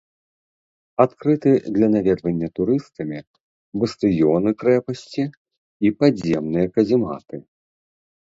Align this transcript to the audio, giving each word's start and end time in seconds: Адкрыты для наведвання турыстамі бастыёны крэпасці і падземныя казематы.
Адкрыты 1.03 1.51
для 1.75 1.87
наведвання 1.95 2.47
турыстамі 2.59 3.19
бастыёны 3.83 4.49
крэпасці 4.63 5.23
і 5.87 5.91
падземныя 5.99 6.67
казематы. 6.79 7.35